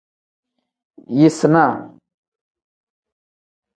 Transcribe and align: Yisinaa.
Yisinaa. 1.17 1.75